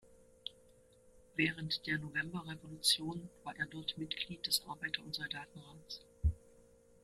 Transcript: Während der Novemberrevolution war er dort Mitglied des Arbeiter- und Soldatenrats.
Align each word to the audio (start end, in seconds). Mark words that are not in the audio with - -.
Während 1.35 1.85
der 1.85 1.99
Novemberrevolution 1.99 3.29
war 3.43 3.55
er 3.55 3.67
dort 3.67 3.99
Mitglied 3.99 4.47
des 4.47 4.63
Arbeiter- 4.65 5.03
und 5.03 5.13
Soldatenrats. 5.13 6.01